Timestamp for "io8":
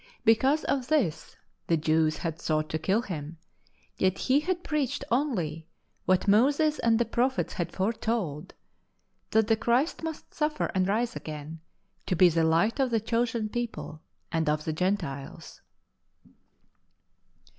9.55-9.59